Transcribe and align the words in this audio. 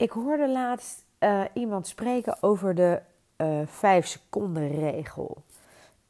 ik 0.00 0.10
hoorde 0.10 0.48
laatst 0.48 1.04
uh, 1.18 1.42
iemand 1.52 1.86
spreken 1.86 2.42
over 2.42 2.74
de 2.74 3.00
uh, 3.36 3.60
vijf 3.66 4.06
seconden 4.06 4.68
regel. 4.68 5.42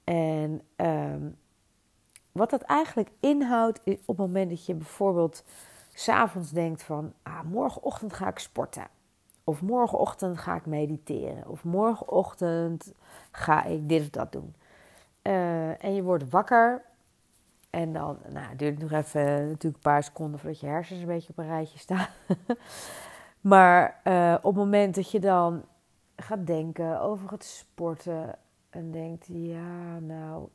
En 0.05 0.63
ehm, 0.77 1.29
wat 2.33 2.51
dat 2.51 2.63
eigenlijk 2.63 3.11
inhoudt 3.21 3.81
is 3.85 3.95
op 3.95 4.07
het 4.07 4.17
moment 4.17 4.51
dat 4.51 4.67
je 4.67 4.75
bijvoorbeeld 4.75 5.45
s'avonds 5.95 6.51
denkt 6.51 6.83
van 6.83 7.13
ah, 7.23 7.43
morgenochtend 7.43 8.13
ga 8.13 8.29
ik 8.29 8.39
sporten. 8.39 8.87
Of 9.45 9.63
morgenochtend 9.63 10.39
ga 10.39 10.55
ik 10.55 10.67
mediteren. 10.67 11.49
Of 11.49 11.65
morgenochtend 11.65 12.93
ga 13.31 13.65
ik 13.65 13.89
dit 13.89 14.03
of 14.03 14.11
dat 14.11 14.33
doen. 14.33 14.55
Uh, 15.23 15.85
en 15.85 15.95
je 15.95 16.03
wordt 16.03 16.31
wakker. 16.31 16.83
En 17.71 17.93
dan 17.93 18.19
nou, 18.29 18.47
het 18.47 18.59
duurt 18.59 18.79
nog 18.79 18.93
even 18.93 19.23
natuurlijk 19.23 19.65
een 19.65 19.81
paar 19.81 20.03
seconden 20.03 20.41
voordat 20.41 20.61
je 20.61 20.67
hersens 20.67 21.01
een 21.01 21.07
beetje 21.07 21.31
op 21.31 21.39
een 21.39 21.47
rijtje 21.47 21.79
staan. 21.79 22.09
maar 23.41 24.01
uh, 24.05 24.35
op 24.37 24.55
het 24.55 24.65
moment 24.65 24.95
dat 24.95 25.11
je 25.11 25.21
dan 25.21 25.65
gaat 26.17 26.47
denken 26.47 27.01
over 27.01 27.31
het 27.31 27.45
sporten. 27.45 28.39
En 28.71 28.91
denkt, 28.91 29.27
ja, 29.29 29.99
nou, 29.99 30.49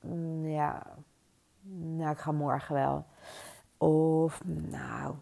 mm, 0.00 0.48
ja, 0.48 0.82
nou, 1.70 2.10
ik 2.10 2.18
ga 2.18 2.32
morgen 2.32 2.74
wel. 2.74 3.04
Of, 3.78 4.40
nou, 4.44 5.14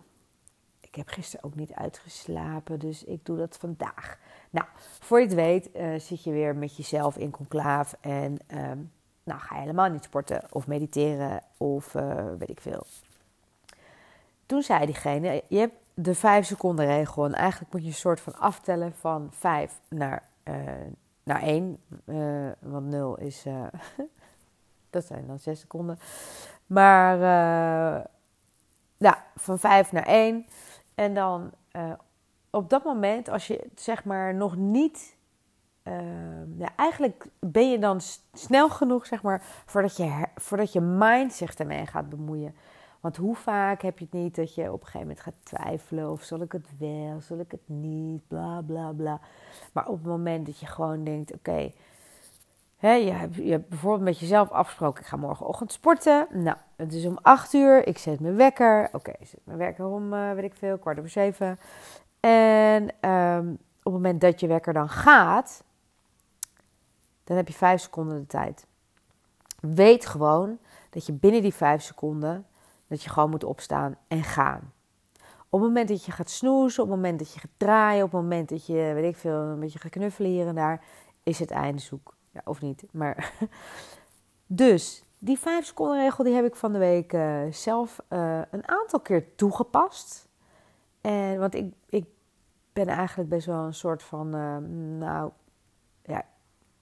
ik 0.81 0.95
heb 0.95 1.09
gisteren 1.09 1.45
ook 1.45 1.55
niet 1.55 1.73
uitgeslapen, 1.73 2.79
dus 2.79 3.05
ik 3.05 3.27
doe 3.27 3.37
dat 3.37 3.57
vandaag. 3.57 4.19
Nou, 4.51 4.67
voor 5.01 5.19
je 5.19 5.25
het 5.25 5.35
weet 5.35 5.71
uh, 5.77 5.99
zit 5.99 6.25
je 6.25 6.31
weer 6.31 6.57
met 6.57 6.77
jezelf 6.77 7.17
in 7.17 7.31
conclaaf 7.31 7.97
en 8.01 8.39
um, 8.55 8.93
nou, 9.25 9.41
ga 9.41 9.55
helemaal 9.55 9.91
niet 9.91 10.05
sporten 10.05 10.43
of 10.51 10.67
mediteren 10.67 11.43
of 11.57 11.95
uh, 11.95 12.25
weet 12.39 12.51
ik 12.51 12.61
veel. 12.61 12.87
Toen 14.47 14.63
zei 14.63 14.87
diegene, 14.87 15.43
je 15.49 15.59
hebt 15.59 15.75
de 16.03 16.15
5 16.15 16.47
seconden 16.47 16.87
regel 16.87 17.25
en 17.25 17.35
eigenlijk 17.35 17.73
moet 17.73 17.83
je 17.83 17.89
een 17.89 17.95
soort 17.95 18.21
van 18.21 18.39
aftellen 18.39 18.93
van 18.95 19.29
5 19.33 19.81
naar, 19.89 20.23
uh, 20.45 20.55
naar 21.23 21.43
1. 21.43 21.79
want 22.59 22.87
0 22.87 23.19
is, 23.19 23.45
dat 24.91 25.05
zijn 25.05 25.27
dan 25.27 25.39
6 25.39 25.61
seconden. 25.61 25.99
Maar 26.67 27.19
ja, 28.97 29.25
van 29.37 29.59
5 29.59 29.93
naar 29.93 30.07
1. 30.07 30.47
En 30.95 31.15
dan 31.15 31.51
op 32.51 32.71
dat 32.71 32.85
moment, 32.85 33.29
als 33.29 33.47
je 33.47 33.67
zeg 33.75 34.05
maar 34.05 34.35
nog 34.35 34.57
niet. 34.57 35.17
Eigenlijk 36.77 37.27
ben 37.39 37.71
je 37.71 37.79
dan 37.79 38.01
snel 38.33 38.69
genoeg, 38.69 39.07
zeg 39.07 39.23
maar, 39.23 39.43
voordat 39.67 39.97
je, 39.97 40.27
voordat 40.35 40.73
je 40.73 40.81
mind 40.81 41.33
zich 41.33 41.55
ermee 41.55 41.87
gaat 41.87 42.09
bemoeien. 42.09 42.55
Want 43.03 43.17
hoe 43.17 43.35
vaak 43.37 43.83
heb 43.83 43.99
je 43.99 44.05
het 44.05 44.15
niet 44.15 44.35
dat 44.35 44.55
je 44.55 44.73
op 44.73 44.81
een 44.81 44.87
gegeven 44.87 45.01
moment 45.01 45.21
gaat 45.21 45.35
twijfelen 45.43 46.11
of 46.11 46.23
zal 46.23 46.41
ik 46.41 46.53
het 46.53 46.67
wel, 46.79 47.21
zal 47.21 47.39
ik 47.39 47.51
het 47.51 47.69
niet, 47.69 48.29
bla 48.29 48.61
bla 48.67 48.93
bla. 48.93 49.21
Maar 49.73 49.87
op 49.89 49.97
het 49.97 50.07
moment 50.07 50.47
dat 50.47 50.59
je 50.59 50.67
gewoon 50.67 51.05
denkt, 51.05 51.33
oké, 51.33 51.73
je, 52.79 53.13
hebt, 53.13 53.35
je 53.35 53.59
bijvoorbeeld 53.59 54.03
met 54.03 54.19
jezelf 54.19 54.51
afgesproken, 54.51 55.01
ik 55.01 55.07
ga 55.07 55.17
morgenochtend 55.17 55.73
sporten. 55.73 56.27
Nou, 56.31 56.57
het 56.77 56.93
is 56.93 57.07
om 57.07 57.19
8 57.23 57.53
uur, 57.53 57.87
ik 57.87 57.99
zet 57.99 58.21
mijn 58.21 58.37
wekker. 58.37 58.89
Oké, 58.93 59.11
ik 59.11 59.27
zet 59.27 59.41
mijn 59.45 59.59
wekker 59.59 59.87
om, 59.87 60.13
uh, 60.13 60.33
weet 60.33 60.45
ik 60.45 60.55
veel, 60.55 60.79
kwart 60.79 60.99
over 60.99 61.11
zeven. 61.11 61.59
En 62.21 63.11
um, 63.11 63.53
op 63.53 63.93
het 63.93 63.93
moment 63.93 64.21
dat 64.21 64.41
je 64.41 64.47
wekker 64.47 64.73
dan 64.73 64.89
gaat, 64.89 65.65
dan 67.25 67.37
heb 67.37 67.49
je 67.49 67.55
5 67.55 67.81
seconden 67.81 68.21
de 68.21 68.27
tijd. 68.27 68.67
Weet 69.61 70.07
gewoon 70.07 70.59
dat 70.91 71.07
je 71.07 71.13
binnen 71.13 71.43
die 71.43 71.55
5 71.55 71.83
seconden, 71.83 72.47
dat 72.93 73.03
je 73.03 73.11
gewoon 73.11 73.31
moet 73.31 73.45
opstaan 73.45 73.97
en 74.09 74.23
gaan. 74.23 74.73
Op 75.49 75.61
het 75.61 75.69
moment 75.69 75.89
dat 75.89 76.05
je 76.05 76.13
gaat 76.13 76.31
snoezen, 76.31 76.83
op 76.83 76.89
het 76.89 76.99
moment 76.99 77.19
dat 77.19 77.33
je 77.33 77.41
gaat 77.41 77.51
draaien, 77.57 78.05
op 78.05 78.13
het 78.13 78.21
moment 78.21 78.49
dat 78.49 78.67
je, 78.67 78.91
weet 78.95 79.05
ik 79.05 79.17
veel, 79.17 79.41
een 79.41 79.61
beetje 79.61 79.79
gaat 79.79 79.91
knuffelen 79.91 80.31
hier 80.31 80.47
en 80.47 80.55
daar, 80.55 80.85
is 81.23 81.39
het 81.39 81.51
einde 81.51 81.81
zoek. 81.81 82.15
Ja, 82.31 82.41
of 82.45 82.61
niet. 82.61 82.85
Maar 82.93 83.33
dus 84.47 85.05
die 85.19 85.39
5 85.39 85.67
seconden 85.67 85.99
regel 85.99 86.25
die 86.25 86.35
heb 86.35 86.45
ik 86.45 86.57
van 86.57 86.73
de 86.73 86.79
week 86.79 87.13
uh, 87.13 87.41
zelf 87.51 88.01
uh, 88.09 88.41
een 88.51 88.69
aantal 88.69 89.01
keer 89.01 89.35
toegepast. 89.35 90.29
En, 91.01 91.39
want 91.39 91.55
ik, 91.55 91.75
ik 91.89 92.07
ben 92.73 92.87
eigenlijk 92.87 93.29
best 93.29 93.47
wel 93.47 93.65
een 93.65 93.75
soort 93.75 94.03
van, 94.03 94.37
uh, 94.37 94.57
nou 94.99 95.31
ja 96.03 96.25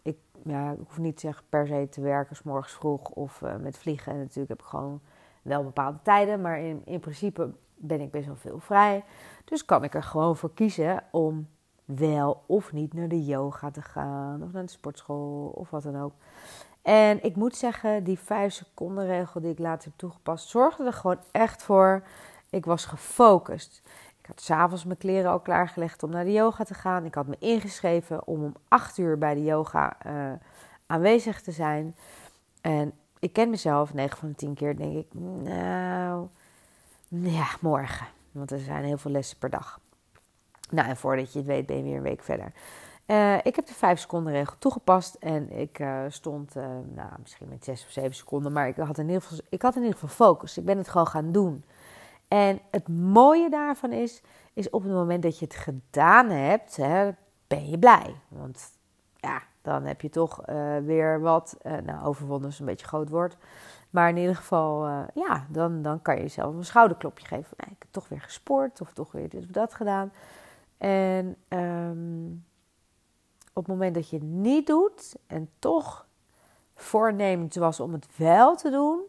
ik, 0.02 0.16
ja, 0.44 0.70
ik 0.70 0.78
hoef 0.78 0.98
niet 0.98 1.20
zeggen 1.20 1.44
per 1.48 1.66
se 1.66 1.88
te 1.90 2.00
werken, 2.00 2.36
s 2.36 2.42
morgens 2.42 2.72
vroeg 2.72 3.08
of 3.08 3.42
met 3.60 3.78
vliegen. 3.78 4.12
En 4.12 4.18
natuurlijk 4.18 4.48
heb 4.48 4.60
ik 4.60 4.66
gewoon 4.66 5.00
wel 5.42 5.62
bepaalde 5.62 5.98
tijden, 6.02 6.40
maar 6.40 6.60
in, 6.60 6.82
in 6.84 7.00
principe 7.00 7.50
ben 7.76 8.00
ik 8.00 8.10
best 8.10 8.26
wel 8.26 8.36
veel 8.36 8.58
vrij. 8.58 9.04
Dus 9.44 9.64
kan 9.64 9.84
ik 9.84 9.94
er 9.94 10.02
gewoon 10.02 10.36
voor 10.36 10.54
kiezen 10.54 11.02
om 11.10 11.48
wel 11.84 12.42
of 12.46 12.72
niet 12.72 12.94
naar 12.94 13.08
de 13.08 13.24
yoga 13.24 13.70
te 13.70 13.82
gaan 13.82 14.42
of 14.42 14.52
naar 14.52 14.62
de 14.62 14.70
sportschool 14.70 15.48
of 15.48 15.70
wat 15.70 15.82
dan 15.82 16.00
ook. 16.00 16.12
En 16.82 17.24
ik 17.24 17.36
moet 17.36 17.56
zeggen, 17.56 18.04
die 18.04 18.18
5 18.18 18.52
seconden 18.52 19.06
regel 19.06 19.40
die 19.40 19.50
ik 19.50 19.58
later 19.58 19.88
heb 19.88 19.98
toegepast, 19.98 20.48
zorgde 20.48 20.84
er 20.84 20.92
gewoon 20.92 21.20
echt 21.30 21.62
voor. 21.62 22.02
Ik 22.50 22.64
was 22.64 22.84
gefocust. 22.84 23.82
Ik 24.20 24.26
had 24.26 24.40
s'avonds 24.40 24.84
mijn 24.84 24.98
kleren 24.98 25.30
al 25.30 25.40
klaargelegd 25.40 26.02
om 26.02 26.10
naar 26.10 26.24
de 26.24 26.32
yoga 26.32 26.64
te 26.64 26.74
gaan. 26.74 27.04
Ik 27.04 27.14
had 27.14 27.26
me 27.26 27.36
ingeschreven 27.38 28.26
om 28.26 28.44
om 28.44 28.54
8 28.68 28.98
uur 28.98 29.18
bij 29.18 29.34
de 29.34 29.44
yoga 29.44 29.96
uh, 30.06 30.32
aanwezig 30.86 31.42
te 31.42 31.52
zijn. 31.52 31.96
En 32.60 32.92
ik 33.20 33.32
ken 33.32 33.50
mezelf, 33.50 33.94
9 33.94 34.18
van 34.18 34.28
de 34.28 34.34
10 34.34 34.54
keer 34.54 34.76
denk 34.76 34.96
ik, 34.96 35.06
nou, 35.14 36.28
ja, 37.08 37.46
morgen. 37.60 38.06
Want 38.32 38.50
er 38.50 38.58
zijn 38.58 38.84
heel 38.84 38.98
veel 38.98 39.10
lessen 39.10 39.38
per 39.38 39.50
dag. 39.50 39.80
Nou, 40.70 40.88
en 40.88 40.96
voordat 40.96 41.32
je 41.32 41.38
het 41.38 41.48
weet 41.48 41.66
ben 41.66 41.76
je 41.76 41.82
weer 41.82 41.96
een 41.96 42.02
week 42.02 42.22
verder. 42.22 42.52
Uh, 43.06 43.36
ik 43.42 43.56
heb 43.56 43.66
de 43.66 43.74
5 43.74 44.00
seconden 44.00 44.32
regel 44.32 44.56
toegepast 44.58 45.14
en 45.14 45.50
ik 45.52 45.78
uh, 45.78 46.04
stond, 46.08 46.56
uh, 46.56 46.64
nou, 46.94 47.10
misschien 47.20 47.48
met 47.48 47.64
6 47.64 47.84
of 47.84 47.90
7 47.90 48.14
seconden, 48.14 48.52
maar 48.52 48.68
ik 48.68 48.76
had, 48.76 48.98
in 48.98 49.06
ieder 49.06 49.22
geval, 49.22 49.38
ik 49.48 49.62
had 49.62 49.76
in 49.76 49.82
ieder 49.82 49.98
geval 49.98 50.26
focus. 50.26 50.58
Ik 50.58 50.64
ben 50.64 50.78
het 50.78 50.88
gewoon 50.88 51.06
gaan 51.06 51.32
doen. 51.32 51.64
En 52.28 52.60
het 52.70 52.88
mooie 52.88 53.50
daarvan 53.50 53.92
is, 53.92 54.22
is 54.52 54.70
op 54.70 54.82
het 54.82 54.92
moment 54.92 55.22
dat 55.22 55.38
je 55.38 55.44
het 55.44 55.54
gedaan 55.54 56.30
hebt, 56.30 56.76
hè, 56.76 57.10
ben 57.46 57.70
je 57.70 57.78
blij. 57.78 58.14
Want 58.28 58.70
ja, 59.16 59.42
dan 59.62 59.84
heb 59.84 60.00
je 60.00 60.08
toch 60.08 60.44
weer 60.84 61.20
wat, 61.20 61.56
nou, 61.84 62.04
overwonnen 62.04 62.48
is 62.48 62.58
een 62.58 62.66
beetje 62.66 62.86
groot 62.86 63.08
woord. 63.08 63.36
Maar 63.90 64.08
in 64.08 64.16
ieder 64.16 64.36
geval, 64.36 64.86
ja, 65.14 65.46
dan, 65.48 65.82
dan 65.82 66.02
kan 66.02 66.14
je 66.16 66.20
jezelf 66.20 66.54
een 66.54 66.64
schouderklopje 66.64 67.26
geven. 67.26 67.56
Nou, 67.56 67.70
ik 67.70 67.82
heb 67.82 67.92
toch 67.92 68.08
weer 68.08 68.20
gesport 68.20 68.80
of 68.80 68.92
toch 68.92 69.12
weer 69.12 69.28
dit 69.28 69.44
of 69.44 69.50
dat 69.50 69.74
gedaan. 69.74 70.12
En 70.78 71.36
um, 71.48 72.44
op 73.52 73.66
het 73.66 73.66
moment 73.66 73.94
dat 73.94 74.08
je 74.08 74.16
het 74.16 74.26
niet 74.26 74.66
doet 74.66 75.16
en 75.26 75.50
toch 75.58 76.06
voornemens 76.74 77.56
was 77.56 77.80
om 77.80 77.92
het 77.92 78.06
wel 78.16 78.56
te 78.56 78.70
doen, 78.70 79.00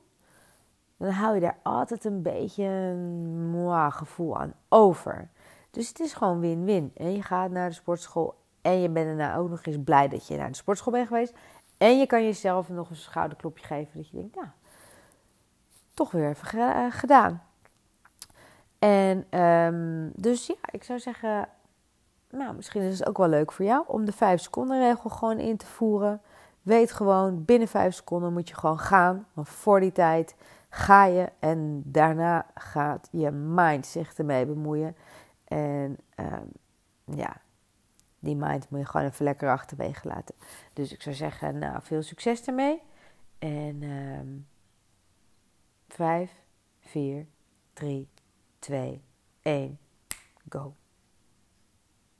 dan 0.97 1.09
hou 1.09 1.35
je 1.35 1.41
daar 1.41 1.57
altijd 1.63 2.05
een 2.05 2.21
beetje 2.21 2.63
een 2.63 3.91
gevoel 3.91 4.37
aan 4.37 4.53
over. 4.69 5.29
Dus 5.71 5.87
het 5.87 5.99
is 5.99 6.13
gewoon 6.13 6.39
win-win. 6.39 6.91
En 6.95 7.13
je 7.13 7.21
gaat 7.21 7.51
naar 7.51 7.69
de 7.69 7.75
sportschool 7.75 8.40
en 8.61 8.81
je 8.81 8.89
bent 8.89 9.07
daarna 9.07 9.35
ook 9.35 9.49
nog 9.49 9.65
eens 9.65 9.83
blij 9.83 10.07
dat 10.07 10.27
je 10.27 10.37
naar 10.37 10.51
de 10.51 10.55
sportschool 10.55 10.93
bent 10.93 11.07
geweest. 11.07 11.33
En 11.77 11.99
je 11.99 12.05
kan 12.05 12.23
jezelf 12.23 12.69
nog 12.69 12.89
een 12.89 12.95
schouderklopje 12.95 13.65
geven 13.65 13.91
dat 13.93 14.09
je 14.09 14.17
denkt, 14.17 14.35
nou, 14.35 14.47
toch 15.93 16.11
weer 16.11 16.29
even 16.29 16.59
eh, 16.59 16.85
gedaan. 16.89 17.43
En 18.79 19.39
um, 19.39 20.11
dus 20.15 20.47
ja, 20.47 20.55
ik 20.71 20.83
zou 20.83 20.99
zeggen, 20.99 21.47
nou, 22.29 22.55
misschien 22.55 22.81
is 22.81 22.99
het 22.99 23.07
ook 23.07 23.17
wel 23.17 23.27
leuk 23.27 23.51
voor 23.51 23.65
jou 23.65 23.83
om 23.87 24.05
de 24.05 24.11
5 24.11 24.41
seconden 24.41 24.79
regel 24.79 25.09
gewoon 25.09 25.39
in 25.39 25.57
te 25.57 25.65
voeren. 25.65 26.21
Weet 26.61 26.91
gewoon, 26.91 27.45
binnen 27.45 27.67
5 27.67 27.93
seconden 27.93 28.33
moet 28.33 28.49
je 28.49 28.55
gewoon 28.55 28.79
gaan. 28.79 29.27
Want 29.33 29.49
voor 29.49 29.79
die 29.79 29.91
tijd 29.91 30.35
ga 30.69 31.05
je 31.05 31.31
en 31.39 31.81
daarna 31.85 32.45
gaat 32.55 33.07
je 33.11 33.31
mind 33.31 33.85
zich 33.85 34.13
ermee 34.13 34.45
bemoeien. 34.45 34.95
En 35.43 35.97
um, 36.15 36.51
ja, 37.15 37.35
die 38.21 38.35
mind 38.35 38.69
moet 38.69 38.79
je 38.79 38.85
gewoon 38.85 39.07
even 39.07 39.25
lekker 39.25 39.49
achterwege 39.49 40.07
laten. 40.07 40.35
Dus 40.73 40.91
ik 40.93 41.01
zou 41.01 41.15
zeggen, 41.15 41.57
nou, 41.57 41.81
veel 41.81 42.01
succes 42.01 42.45
ermee. 42.45 42.81
En 43.39 43.83
um, 43.83 44.47
5, 45.87 46.31
4, 46.79 47.27
3, 47.73 48.09
2, 48.59 49.01
1, 49.41 49.79
go. 50.49 50.75